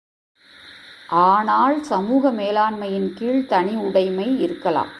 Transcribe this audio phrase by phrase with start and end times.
[1.07, 4.89] ஆனால் சமூக மேலாண்மையின் கீழ் தனி உடைமை இருக்கலாம்.